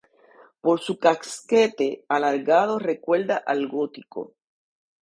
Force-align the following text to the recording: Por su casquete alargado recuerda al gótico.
Por 0.61 0.79
su 0.79 0.97
casquete 0.97 2.05
alargado 2.09 2.79
recuerda 2.79 3.37
al 3.37 3.67
gótico. 3.67 4.33